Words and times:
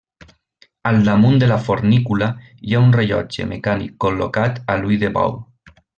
Al 0.91 0.95
damunt 1.09 1.35
de 1.43 1.49
la 1.51 1.57
fornícula 1.67 2.29
hi 2.69 2.73
ha 2.73 2.81
un 2.87 2.95
rellotge 2.97 3.45
mecànic, 3.53 3.95
col·locat 4.07 4.59
a 4.75 4.79
l'ull 4.81 4.97
de 5.05 5.13
bou. 5.21 5.39